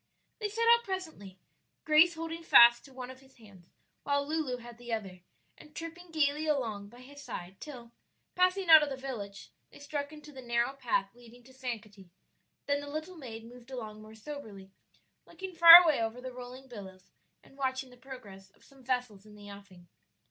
[0.39, 1.37] They set out presently,
[1.85, 3.69] Grace holding fast to one of his hands
[4.01, 5.21] while Lulu had the other,
[5.59, 7.91] and tripping gayly along by his side till,
[8.33, 12.09] passing out of the village, they struck into the narrow path leading to Sankaty;
[12.65, 14.71] then the little maid moved along more soberly,
[15.27, 17.11] looking far away over the rolling billows
[17.43, 19.87] and watching the progress of some vessels in the offing.